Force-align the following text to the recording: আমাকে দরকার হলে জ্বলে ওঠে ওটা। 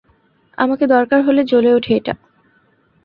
আমাকে 0.57 0.85
দরকার 0.87 1.19
হলে 1.23 1.41
জ্বলে 1.43 1.69
ওঠে 1.73 1.93
ওটা। 1.97 2.13